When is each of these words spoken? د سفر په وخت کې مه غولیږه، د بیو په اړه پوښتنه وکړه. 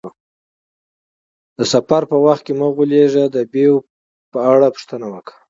د 1.57 1.59
سفر 1.73 2.01
په 2.11 2.17
وخت 2.25 2.41
کې 2.45 2.53
مه 2.59 2.67
غولیږه، 2.75 3.23
د 3.35 3.37
بیو 3.53 3.75
په 4.31 4.39
اړه 4.51 4.67
پوښتنه 4.75 5.05
وکړه. 5.09 5.35